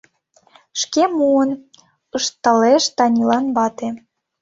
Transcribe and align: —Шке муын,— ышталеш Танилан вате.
—Шке 0.81 1.03
муын,— 1.17 1.49
ышталеш 2.17 2.83
Танилан 2.97 3.45
вате. 3.55 3.89